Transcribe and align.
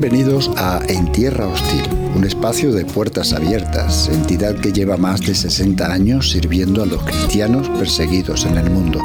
Bienvenidos 0.00 0.48
a 0.56 0.80
En 0.86 1.10
Tierra 1.10 1.48
Hostil, 1.48 1.82
un 2.14 2.24
espacio 2.24 2.72
de 2.72 2.84
puertas 2.84 3.32
abiertas, 3.32 4.08
entidad 4.08 4.54
que 4.54 4.72
lleva 4.72 4.96
más 4.96 5.20
de 5.22 5.34
60 5.34 5.92
años 5.92 6.30
sirviendo 6.30 6.84
a 6.84 6.86
los 6.86 7.02
cristianos 7.02 7.68
perseguidos 7.70 8.44
en 8.44 8.58
el 8.58 8.70
mundo. 8.70 9.00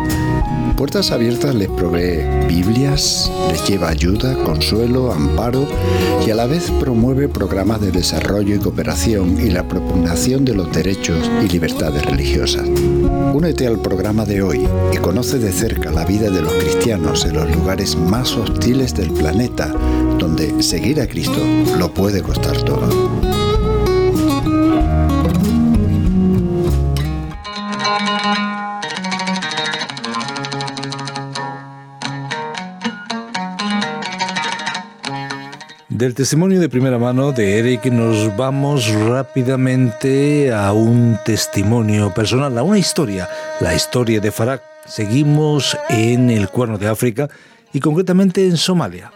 Puertas 0.78 1.11
Abiertas 1.11 1.56
les 1.56 1.70
provee 1.70 2.48
Biblias, 2.48 3.32
les 3.50 3.68
lleva 3.68 3.89
ayuda, 3.89 4.36
consuelo, 4.43 5.11
amparo 5.11 5.68
y 6.28 6.29
a 6.29 6.36
la 6.36 6.46
vez 6.46 6.70
promueve 6.79 7.28
programas 7.28 7.82
de 7.82 7.91
desarrollo 7.91 8.55
y 8.55 8.60
cooperación 8.60 9.39
y 9.39 9.50
la 9.50 9.68
propugnación 9.68 10.46
de 10.46 10.54
los 10.54 10.71
derechos 10.71 11.30
y 11.44 11.48
libertades 11.48 12.05
religiosas. 12.05 12.68
Únete 13.34 13.66
al 13.66 13.80
programa 13.80 14.25
de 14.25 14.41
hoy 14.44 14.68
y 14.91 14.98
conoce 14.98 15.39
de 15.39 15.52
cerca 15.52 15.91
la 15.91 16.05
vida 16.05 16.30
de 16.30 16.41
los 16.41 16.54
cristianos 16.54 17.25
en 17.25 17.33
los 17.33 17.50
lugares 17.55 17.96
más 17.96 18.36
hostiles 18.36 18.94
del 18.94 19.11
planeta, 19.11 19.74
donde 20.19 20.61
seguir 20.83 21.00
a 21.00 21.07
Cristo 21.07 21.39
lo 21.78 21.93
puede 21.93 22.21
costar 22.21 22.57
todo. 22.64 22.89
Del 35.88 36.14
testimonio 36.16 36.59
de 36.59 36.67
primera 36.67 36.97
mano 36.97 37.31
de 37.31 37.59
Eric 37.59 37.86
nos 37.86 38.36
vamos 38.36 38.89
rápidamente 38.89 40.53
a 40.53 40.73
un 40.73 41.17
testimonio 41.23 42.13
personal, 42.13 42.58
a 42.58 42.63
una 42.63 42.77
historia, 42.77 43.30
la 43.61 43.73
historia 43.73 44.19
de 44.19 44.33
Farah. 44.33 44.61
Seguimos 44.86 45.77
en 45.89 46.30
el 46.30 46.50
Cuerno 46.50 46.77
de 46.77 46.89
África 46.89 47.30
y 47.72 47.80
concretamente 47.80 48.45
en 48.45 48.58
Somalia. 48.58 49.11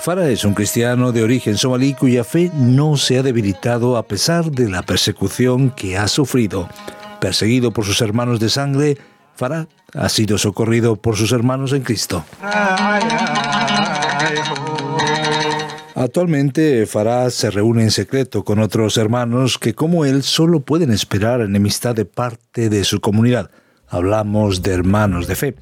Farah 0.00 0.30
es 0.30 0.44
un 0.44 0.54
cristiano 0.54 1.10
de 1.10 1.24
origen 1.24 1.58
somalí 1.58 1.92
cuya 1.92 2.22
fe 2.22 2.52
no 2.54 2.96
se 2.96 3.18
ha 3.18 3.22
debilitado 3.22 3.96
a 3.96 4.04
pesar 4.04 4.50
de 4.50 4.68
la 4.68 4.82
persecución 4.82 5.70
que 5.70 5.98
ha 5.98 6.06
sufrido. 6.06 6.68
Perseguido 7.20 7.72
por 7.72 7.84
sus 7.84 8.00
hermanos 8.00 8.38
de 8.38 8.48
sangre, 8.48 8.96
Farah 9.34 9.66
ha 9.94 10.08
sido 10.08 10.38
socorrido 10.38 10.96
por 10.96 11.16
sus 11.16 11.32
hermanos 11.32 11.72
en 11.72 11.82
Cristo. 11.82 12.24
Actualmente 15.96 16.86
Farah 16.86 17.28
se 17.30 17.50
reúne 17.50 17.82
en 17.82 17.90
secreto 17.90 18.44
con 18.44 18.60
otros 18.60 18.96
hermanos 18.98 19.58
que 19.58 19.74
como 19.74 20.04
él 20.04 20.22
solo 20.22 20.60
pueden 20.60 20.92
esperar 20.92 21.40
enemistad 21.40 21.96
de 21.96 22.04
parte 22.04 22.68
de 22.68 22.84
su 22.84 23.00
comunidad. 23.00 23.50
Hablamos 23.88 24.62
de 24.62 24.72
hermanos 24.74 25.26
de 25.26 25.34
fe. 25.34 25.54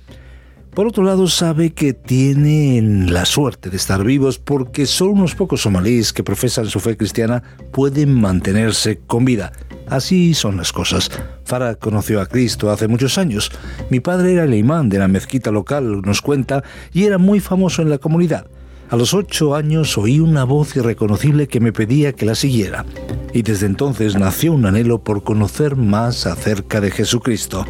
Por 0.76 0.86
otro 0.86 1.04
lado, 1.04 1.26
sabe 1.26 1.70
que 1.70 1.94
tienen 1.94 3.10
la 3.10 3.24
suerte 3.24 3.70
de 3.70 3.78
estar 3.78 4.04
vivos 4.04 4.38
porque 4.38 4.84
solo 4.84 5.12
unos 5.12 5.34
pocos 5.34 5.62
somalíes 5.62 6.12
que 6.12 6.22
profesan 6.22 6.66
su 6.66 6.80
fe 6.80 6.98
cristiana 6.98 7.42
pueden 7.72 8.12
mantenerse 8.12 9.00
con 9.06 9.24
vida. 9.24 9.52
Así 9.88 10.34
son 10.34 10.58
las 10.58 10.74
cosas. 10.74 11.10
Farah 11.46 11.76
conoció 11.76 12.20
a 12.20 12.26
Cristo 12.26 12.70
hace 12.70 12.88
muchos 12.88 13.16
años. 13.16 13.50
Mi 13.88 14.00
padre 14.00 14.34
era 14.34 14.44
el 14.44 14.52
imán 14.52 14.90
de 14.90 14.98
la 14.98 15.08
mezquita 15.08 15.50
local, 15.50 16.02
nos 16.02 16.20
cuenta, 16.20 16.62
y 16.92 17.04
era 17.04 17.16
muy 17.16 17.40
famoso 17.40 17.80
en 17.80 17.88
la 17.88 17.96
comunidad. 17.96 18.46
A 18.90 18.96
los 18.96 19.14
ocho 19.14 19.54
años 19.54 19.96
oí 19.96 20.20
una 20.20 20.44
voz 20.44 20.76
irreconocible 20.76 21.48
que 21.48 21.58
me 21.58 21.72
pedía 21.72 22.12
que 22.12 22.26
la 22.26 22.34
siguiera, 22.34 22.84
y 23.32 23.40
desde 23.40 23.64
entonces 23.64 24.14
nació 24.14 24.52
un 24.52 24.66
anhelo 24.66 25.02
por 25.02 25.24
conocer 25.24 25.74
más 25.74 26.26
acerca 26.26 26.82
de 26.82 26.90
Jesucristo. 26.90 27.64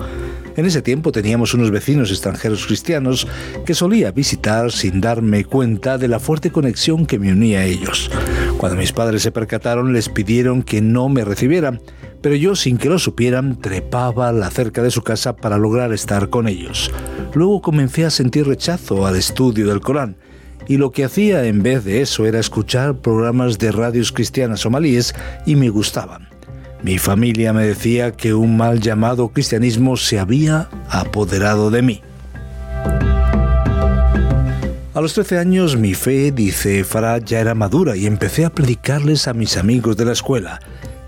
En 0.56 0.64
ese 0.64 0.80
tiempo 0.80 1.12
teníamos 1.12 1.52
unos 1.52 1.70
vecinos 1.70 2.10
extranjeros 2.10 2.66
cristianos 2.66 3.28
que 3.66 3.74
solía 3.74 4.10
visitar 4.10 4.72
sin 4.72 5.02
darme 5.02 5.44
cuenta 5.44 5.98
de 5.98 6.08
la 6.08 6.18
fuerte 6.18 6.50
conexión 6.50 7.04
que 7.04 7.18
me 7.18 7.30
unía 7.30 7.60
a 7.60 7.64
ellos. 7.64 8.10
Cuando 8.56 8.78
mis 8.78 8.92
padres 8.92 9.20
se 9.20 9.32
percataron 9.32 9.92
les 9.92 10.08
pidieron 10.08 10.62
que 10.62 10.80
no 10.80 11.10
me 11.10 11.26
recibieran, 11.26 11.82
pero 12.22 12.34
yo 12.34 12.56
sin 12.56 12.78
que 12.78 12.88
lo 12.88 12.98
supieran 12.98 13.60
trepaba 13.60 14.32
la 14.32 14.50
cerca 14.50 14.82
de 14.82 14.90
su 14.90 15.02
casa 15.02 15.36
para 15.36 15.58
lograr 15.58 15.92
estar 15.92 16.30
con 16.30 16.48
ellos. 16.48 16.90
Luego 17.34 17.60
comencé 17.60 18.06
a 18.06 18.10
sentir 18.10 18.46
rechazo 18.46 19.06
al 19.06 19.16
estudio 19.16 19.66
del 19.66 19.82
Corán 19.82 20.16
y 20.66 20.78
lo 20.78 20.90
que 20.90 21.04
hacía 21.04 21.44
en 21.44 21.62
vez 21.62 21.84
de 21.84 22.00
eso 22.00 22.24
era 22.24 22.40
escuchar 22.40 22.96
programas 22.96 23.58
de 23.58 23.72
radios 23.72 24.10
cristianas 24.10 24.60
somalíes 24.60 25.14
y 25.44 25.54
me 25.54 25.68
gustaban. 25.68 26.35
Mi 26.82 26.98
familia 26.98 27.52
me 27.52 27.66
decía 27.66 28.12
que 28.12 28.34
un 28.34 28.56
mal 28.56 28.80
llamado 28.80 29.28
cristianismo 29.28 29.96
se 29.96 30.18
había 30.18 30.68
apoderado 30.88 31.70
de 31.70 31.82
mí. 31.82 32.02
A 34.94 35.00
los 35.00 35.14
13 35.14 35.38
años 35.38 35.76
mi 35.76 35.94
fe, 35.94 36.32
dice 36.32 36.82
Farah, 36.84 37.18
ya 37.18 37.40
era 37.40 37.54
madura 37.54 37.96
y 37.96 38.06
empecé 38.06 38.44
a 38.44 38.50
predicarles 38.50 39.28
a 39.28 39.34
mis 39.34 39.56
amigos 39.56 39.96
de 39.96 40.06
la 40.06 40.12
escuela. 40.12 40.60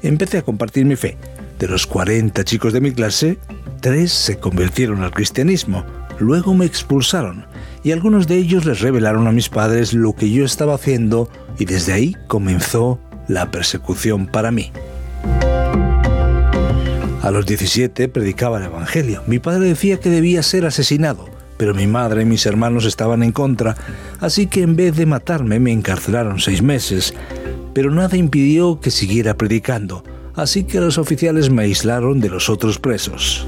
Empecé 0.02 0.38
a 0.38 0.42
compartir 0.42 0.84
mi 0.84 0.96
fe. 0.96 1.16
De 1.58 1.68
los 1.68 1.86
40 1.86 2.44
chicos 2.44 2.72
de 2.72 2.80
mi 2.80 2.92
clase, 2.92 3.38
tres 3.80 4.12
se 4.12 4.38
convirtieron 4.38 5.02
al 5.02 5.10
cristianismo. 5.10 5.84
Luego 6.18 6.54
me 6.54 6.66
expulsaron 6.66 7.46
y 7.82 7.92
algunos 7.92 8.26
de 8.26 8.36
ellos 8.36 8.64
les 8.64 8.80
revelaron 8.80 9.26
a 9.26 9.32
mis 9.32 9.48
padres 9.48 9.94
lo 9.94 10.14
que 10.14 10.30
yo 10.30 10.44
estaba 10.44 10.74
haciendo 10.74 11.30
y 11.58 11.64
desde 11.64 11.92
ahí 11.92 12.16
comenzó 12.26 13.00
la 13.26 13.50
persecución 13.50 14.26
para 14.26 14.50
mí. 14.50 14.72
A 17.28 17.30
los 17.30 17.44
17 17.44 18.08
predicaba 18.08 18.56
el 18.56 18.64
Evangelio. 18.64 19.22
Mi 19.26 19.38
padre 19.38 19.66
decía 19.66 20.00
que 20.00 20.08
debía 20.08 20.42
ser 20.42 20.64
asesinado, 20.64 21.28
pero 21.58 21.74
mi 21.74 21.86
madre 21.86 22.22
y 22.22 22.24
mis 22.24 22.46
hermanos 22.46 22.86
estaban 22.86 23.22
en 23.22 23.32
contra, 23.32 23.76
así 24.18 24.46
que 24.46 24.62
en 24.62 24.76
vez 24.76 24.96
de 24.96 25.04
matarme 25.04 25.60
me 25.60 25.70
encarcelaron 25.70 26.40
seis 26.40 26.62
meses. 26.62 27.12
Pero 27.74 27.90
nada 27.90 28.16
impidió 28.16 28.80
que 28.80 28.90
siguiera 28.90 29.36
predicando, 29.36 30.04
así 30.36 30.64
que 30.64 30.80
los 30.80 30.96
oficiales 30.96 31.50
me 31.50 31.64
aislaron 31.64 32.18
de 32.18 32.30
los 32.30 32.48
otros 32.48 32.78
presos. 32.78 33.46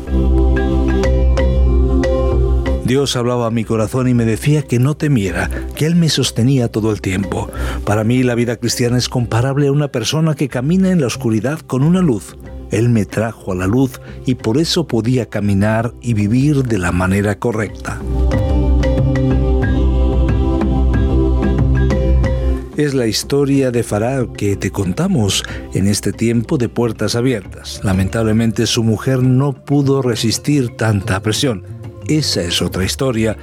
Dios 2.90 3.14
hablaba 3.14 3.46
a 3.46 3.50
mi 3.52 3.62
corazón 3.62 4.08
y 4.08 4.14
me 4.14 4.24
decía 4.24 4.62
que 4.62 4.80
no 4.80 4.96
temiera, 4.96 5.48
que 5.76 5.86
Él 5.86 5.94
me 5.94 6.08
sostenía 6.08 6.66
todo 6.66 6.90
el 6.90 7.00
tiempo. 7.00 7.48
Para 7.84 8.02
mí 8.02 8.24
la 8.24 8.34
vida 8.34 8.56
cristiana 8.56 8.98
es 8.98 9.08
comparable 9.08 9.68
a 9.68 9.72
una 9.72 9.92
persona 9.92 10.34
que 10.34 10.48
camina 10.48 10.90
en 10.90 11.00
la 11.00 11.06
oscuridad 11.06 11.60
con 11.60 11.84
una 11.84 12.00
luz. 12.00 12.36
Él 12.72 12.88
me 12.88 13.04
trajo 13.04 13.52
a 13.52 13.54
la 13.54 13.68
luz 13.68 14.00
y 14.26 14.34
por 14.34 14.58
eso 14.58 14.88
podía 14.88 15.26
caminar 15.26 15.94
y 16.00 16.14
vivir 16.14 16.64
de 16.64 16.78
la 16.78 16.90
manera 16.90 17.38
correcta. 17.38 18.00
es 22.76 22.94
la 22.94 23.06
historia 23.06 23.70
de 23.70 23.82
Farah 23.82 24.26
que 24.32 24.56
te 24.56 24.70
contamos 24.70 25.44
en 25.74 25.86
este 25.86 26.14
tiempo 26.14 26.56
de 26.56 26.70
puertas 26.70 27.14
abiertas. 27.14 27.78
Lamentablemente 27.84 28.66
su 28.66 28.82
mujer 28.82 29.22
no 29.22 29.52
pudo 29.52 30.00
resistir 30.00 30.74
tanta 30.76 31.20
presión 31.20 31.79
esa 32.18 32.42
es 32.42 32.60
otra 32.60 32.84
historia. 32.84 33.36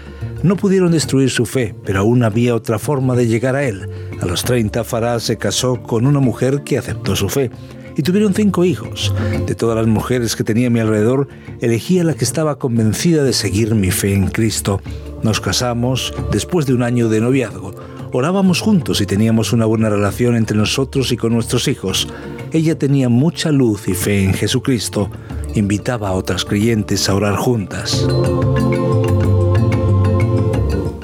No 0.43 0.55
pudieron 0.55 0.91
destruir 0.91 1.29
su 1.29 1.45
fe, 1.45 1.73
pero 1.85 1.99
aún 1.99 2.23
había 2.23 2.55
otra 2.55 2.79
forma 2.79 3.15
de 3.15 3.27
llegar 3.27 3.55
a 3.55 3.63
él. 3.63 3.89
A 4.21 4.25
los 4.25 4.43
30, 4.43 4.83
Farah 4.83 5.19
se 5.19 5.37
casó 5.37 5.81
con 5.81 6.05
una 6.05 6.19
mujer 6.19 6.63
que 6.63 6.77
aceptó 6.77 7.15
su 7.15 7.29
fe 7.29 7.49
y 7.95 8.03
tuvieron 8.03 8.33
cinco 8.33 8.65
hijos. 8.65 9.13
De 9.45 9.55
todas 9.55 9.77
las 9.77 9.87
mujeres 9.87 10.35
que 10.35 10.43
tenía 10.43 10.67
a 10.67 10.69
mi 10.69 10.79
alrededor, 10.79 11.27
elegí 11.61 11.99
a 11.99 12.03
la 12.03 12.13
que 12.13 12.25
estaba 12.25 12.59
convencida 12.59 13.23
de 13.23 13.33
seguir 13.33 13.73
mi 13.73 13.91
fe 13.91 14.13
en 14.13 14.27
Cristo. 14.27 14.81
Nos 15.23 15.41
casamos 15.41 16.13
después 16.31 16.65
de 16.65 16.73
un 16.73 16.83
año 16.83 17.09
de 17.09 17.21
noviazgo. 17.21 17.73
Orábamos 18.11 18.61
juntos 18.61 19.01
y 19.01 19.05
teníamos 19.05 19.53
una 19.53 19.65
buena 19.65 19.89
relación 19.89 20.35
entre 20.35 20.57
nosotros 20.57 21.11
y 21.11 21.17
con 21.17 21.33
nuestros 21.33 21.67
hijos. 21.67 22.07
Ella 22.51 22.77
tenía 22.77 23.09
mucha 23.09 23.51
luz 23.51 23.87
y 23.87 23.93
fe 23.93 24.23
en 24.23 24.33
Jesucristo 24.33 25.09
invitaba 25.57 26.09
a 26.09 26.13
otras 26.13 26.45
creyentes 26.45 27.09
a 27.09 27.15
orar 27.15 27.35
juntas. 27.35 28.05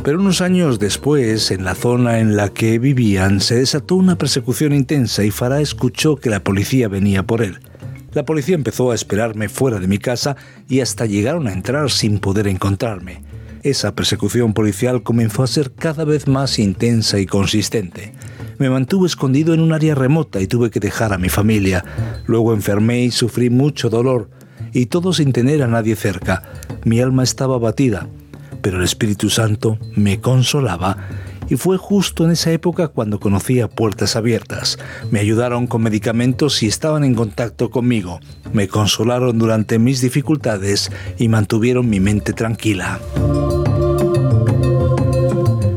Pero 0.04 0.20
unos 0.20 0.42
años 0.42 0.80
después, 0.80 1.50
en 1.52 1.64
la 1.64 1.76
zona 1.76 2.20
en 2.20 2.36
la 2.36 2.50
que 2.50 2.78
vivían, 2.78 3.40
se 3.40 3.56
desató 3.56 3.96
una 3.96 4.18
persecución 4.18 4.74
intensa 4.74 5.24
y 5.24 5.32
Farah 5.32 5.62
escuchó 5.62 6.18
que 6.18 6.30
la 6.30 6.44
policía 6.44 6.90
venía 6.90 7.24
por 7.24 7.42
él. 7.42 7.60
La 8.12 8.26
policía 8.26 8.56
empezó 8.56 8.92
a 8.92 8.96
esperarme 8.96 9.48
fuera 9.48 9.80
de 9.80 9.88
mi 9.88 10.00
casa 10.00 10.36
y 10.68 10.82
hasta 10.82 11.06
llegaron 11.06 11.48
a 11.48 11.54
entrar 11.54 11.90
sin 11.90 12.20
poder 12.20 12.48
encontrarme. 12.48 13.24
Esa 13.64 13.96
persecución 13.96 14.54
policial 14.54 15.04
comenzó 15.04 15.42
a 15.42 15.48
ser 15.48 15.72
cada 15.72 16.04
vez 16.04 16.28
más 16.28 16.60
intensa 16.60 17.18
y 17.18 17.26
consistente. 17.26 18.12
Me 18.60 18.70
mantuve 18.70 19.08
escondido 19.08 19.54
en 19.54 19.62
un 19.62 19.72
área 19.72 19.96
remota 19.96 20.42
y 20.42 20.48
tuve 20.48 20.70
que 20.70 20.82
dejar 20.82 21.14
a 21.14 21.18
mi 21.18 21.30
familia. 21.30 21.86
Luego 22.28 22.54
enfermé 22.54 23.04
y 23.06 23.12
sufrí 23.12 23.50
mucho 23.50 23.90
dolor 23.90 24.30
y 24.74 24.88
todo 24.88 25.14
sin 25.14 25.32
tener 25.34 25.64
a 25.64 25.68
nadie 25.68 25.96
cerca. 25.96 26.44
Mi 26.84 27.00
alma 27.00 27.24
estaba 27.24 27.56
abatida, 27.56 28.08
pero 28.62 28.78
el 28.78 28.84
Espíritu 28.84 29.30
Santo 29.30 29.78
me 29.96 30.20
consolaba 30.20 30.98
y 31.50 31.56
fue 31.56 31.78
justo 31.78 32.26
en 32.26 32.32
esa 32.32 32.52
época 32.52 32.88
cuando 32.88 33.20
conocí 33.20 33.60
a 33.60 33.68
Puertas 33.68 34.16
Abiertas. 34.16 34.80
Me 35.12 35.20
ayudaron 35.20 35.68
con 35.68 35.84
medicamentos 35.84 36.64
y 36.64 36.68
estaban 36.68 37.04
en 37.04 37.16
contacto 37.16 37.70
conmigo. 37.70 38.20
Me 38.54 38.68
consolaron 38.68 39.38
durante 39.38 39.80
mis 39.80 40.02
dificultades 40.02 40.92
y 41.18 41.28
mantuvieron 41.28 41.90
mi 41.90 42.00
mente 42.00 42.34
tranquila. 42.34 43.00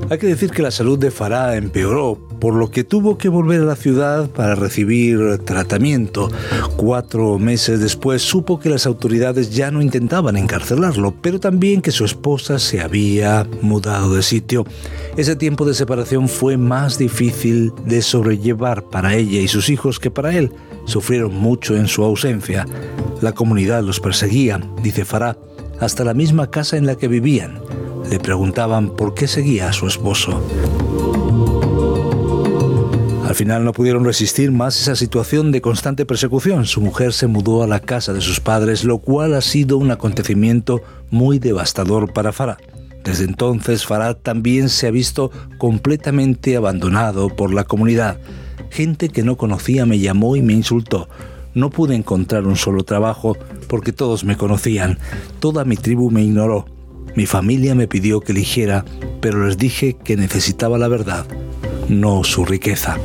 Hay 0.09 0.19
que 0.19 0.29
decir 0.29 0.53
que 0.53 0.63
la 0.63 0.71
salud 0.71 1.01
de 1.01 1.11
Farah 1.11 1.57
empeoró, 1.57 2.17
por 2.41 2.55
lo 2.55 2.71
que 2.71 2.85
tuvo 2.85 3.19
que 3.19 3.29
volver 3.29 3.63
a 3.63 3.65
la 3.65 3.75
ciudad 3.75 4.31
para 4.31 4.55
recibir 4.55 5.39
tratamiento. 5.39 6.31
Cuatro 6.77 7.41
meses 7.41 7.81
después 7.81 8.23
supo 8.23 8.61
que 8.61 8.69
las 8.69 8.87
autoridades 8.87 9.51
ya 9.51 9.73
no 9.73 9.83
intentaban 9.83 10.37
encarcelarlo, 10.37 11.13
pero 11.21 11.41
también 11.41 11.83
que 11.83 11.91
su 11.91 12.05
esposa 12.05 12.61
se 12.61 12.81
había 12.81 13.49
mudado 13.63 14.15
de 14.15 14.23
sitio. 14.23 14.65
Ese 15.17 15.35
tiempo 15.35 15.65
de 15.65 15.75
separación 15.75 16.29
fue 16.29 16.57
más 16.57 16.99
difícil 16.99 17.73
de 17.85 18.01
sobrellevar 18.01 18.85
para 18.85 19.15
ella 19.15 19.41
y 19.41 19.49
sus 19.49 19.71
hijos 19.71 19.99
que 19.99 20.13
para 20.13 20.37
él. 20.37 20.53
Sufrieron 20.85 21.35
mucho 21.35 21.77
en 21.77 21.89
su 21.89 22.05
ausencia. 22.05 22.65
La 23.23 23.33
comunidad 23.33 23.83
los 23.83 23.99
perseguía, 23.99 24.61
dice 24.85 25.05
Farah, 25.05 25.37
hasta 25.81 26.05
la 26.05 26.15
misma 26.15 26.49
casa 26.49 26.77
en 26.77 26.87
la 26.87 26.95
que 26.95 27.09
vivían 27.09 27.66
le 28.11 28.19
preguntaban 28.19 28.91
por 28.91 29.15
qué 29.15 29.27
seguía 29.27 29.69
a 29.69 29.73
su 29.73 29.87
esposo. 29.87 30.43
Al 33.27 33.35
final 33.35 33.65
no 33.65 33.73
pudieron 33.73 34.05
resistir 34.05 34.53
más 34.53 34.81
esa 34.81 34.95
situación 34.95 35.51
de 35.51 35.61
constante 35.61 36.07
persecución. 36.07 36.65
Su 36.65 36.81
mujer 36.81 37.13
se 37.13 37.27
mudó 37.27 37.65
a 37.65 37.67
la 37.67 37.81
casa 37.81 38.13
de 38.13 38.21
sus 38.21 38.39
padres, 38.39 38.85
lo 38.85 38.99
cual 38.99 39.35
ha 39.35 39.41
sido 39.41 39.79
un 39.79 39.91
acontecimiento 39.91 40.81
muy 41.11 41.41
devastador 41.41 42.13
para 42.13 42.33
Farah. 42.33 42.59
Desde 43.03 43.25
entonces 43.25 43.85
Farah 43.85 44.15
también 44.15 44.69
se 44.69 44.87
ha 44.87 44.91
visto 44.93 45.33
completamente 45.59 46.57
abandonado 46.57 47.29
por 47.29 47.53
la 47.53 47.65
comunidad. 47.65 48.19
Gente 48.71 49.09
que 49.09 49.25
no 49.25 49.37
conocía 49.37 49.87
me 49.87 49.99
llamó 49.99 50.37
y 50.37 50.43
me 50.43 50.53
insultó. 50.53 51.09
No 51.53 51.71
pude 51.71 51.97
encontrar 51.97 52.47
un 52.47 52.57
solo 52.57 52.85
trabajo 52.85 53.37
porque 53.67 53.93
todos 53.93 54.25
me 54.25 54.37
conocían. 54.37 54.99
Toda 55.41 55.65
mi 55.65 55.77
tribu 55.77 56.11
me 56.11 56.23
ignoró. 56.23 56.76
Mi 57.17 57.25
familia 57.25 57.75
me 57.75 57.89
pidió 57.89 58.21
que 58.21 58.33
eligiera, 58.33 58.85
pero 59.23 59.47
les 59.47 59.57
dije 59.57 59.97
que 59.97 60.19
necesitaba 60.19 60.77
la 60.77 60.87
verdad, 60.87 61.25
no 61.89 62.23
su 62.25 62.45
riqueza. 62.45 62.99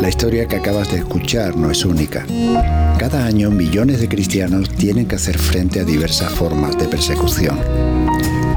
La 0.00 0.08
historia 0.08 0.46
que 0.46 0.54
acabas 0.54 0.92
de 0.92 0.98
escuchar 0.98 1.56
no 1.56 1.72
es 1.72 1.84
única. 1.84 2.24
Cada 2.96 3.26
año 3.26 3.50
millones 3.50 4.00
de 4.00 4.08
cristianos 4.08 4.70
tienen 4.70 5.06
que 5.06 5.16
hacer 5.16 5.36
frente 5.36 5.80
a 5.80 5.84
diversas 5.84 6.32
formas 6.32 6.78
de 6.78 6.86
persecución 6.86 7.93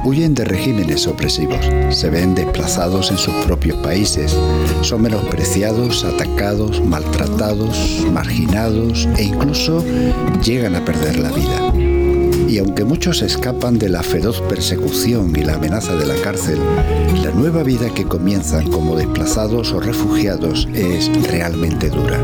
Huyen 0.04 0.34
de 0.34 0.46
regímenes 0.46 1.08
opresivos, 1.08 1.60
se 1.90 2.10
ven 2.10 2.36
desplazados 2.36 3.12
en 3.12 3.18
sus 3.18 3.34
propios 3.46 3.78
países, 3.80 4.38
son 4.82 5.02
menospreciados, 5.02 6.04
atacados, 6.06 6.84
maltratados, 6.84 8.06
marginados 8.12 9.08
e 9.18 9.24
incluso 9.24 9.84
llegan 10.44 10.76
a 10.76 10.86
perder 10.86 11.20
la 11.20 11.32
vida. 11.32 11.74
Y 12.48 12.60
aunque 12.60 12.86
muchos 12.86 13.22
escapan 13.22 13.78
de 13.78 13.90
la 13.90 14.04
feroz 14.04 14.42
persecución 14.42 15.34
y 15.36 15.44
la 15.44 15.56
amenaza 15.56 15.96
de 15.96 16.06
la 16.06 16.16
cárcel, 16.16 16.60
la 17.22 17.32
nueva 17.32 17.64
vida 17.64 17.94
que 17.94 18.06
comienzan 18.06 18.72
como 18.72 18.96
desplazados 18.96 19.74
o 19.74 19.82
refugiados 19.82 20.68
es 20.74 21.12
realmente 21.30 21.90
dura. 21.90 22.18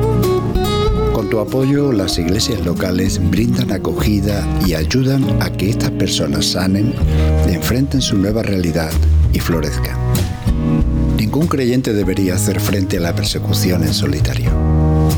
Tu 1.34 1.40
apoyo, 1.40 1.92
las 1.92 2.20
iglesias 2.20 2.64
locales 2.64 3.20
brindan 3.32 3.72
acogida 3.72 4.48
y 4.68 4.76
ayudan 4.76 5.42
a 5.42 5.52
que 5.52 5.72
estas 5.72 5.90
personas 5.90 6.46
sanen, 6.46 6.94
enfrenten 7.48 8.04
su 8.04 8.20
nueva 8.20 8.44
realidad 8.44 8.92
y 9.34 9.40
florezcan. 9.40 9.98
Ningún 11.18 11.48
creyente 11.48 11.92
debería 11.92 12.36
hacer 12.36 12.60
frente 12.60 12.98
a 12.98 13.00
la 13.00 13.16
persecución 13.16 13.82
en 13.82 13.96
solitario. 13.96 14.52